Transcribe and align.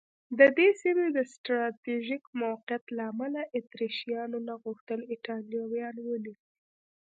د 0.39 0.39
دې 0.57 0.69
سیمې 0.81 1.07
د 1.17 1.19
سټراټېژیک 1.31 2.23
موقعیت 2.41 2.83
له 2.97 3.03
امله 3.11 3.41
اتریشیانو 3.57 4.37
نه 4.47 4.53
غوښتل 4.63 4.99
ایټالویان 5.11 5.95
ونیسي. 6.01 6.47